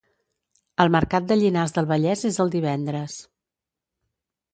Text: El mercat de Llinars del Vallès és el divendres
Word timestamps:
El 0.85 0.89
mercat 0.95 1.27
de 1.31 1.37
Llinars 1.41 1.75
del 1.75 1.87
Vallès 1.91 2.23
és 2.31 2.39
el 2.45 2.53
divendres 2.57 3.19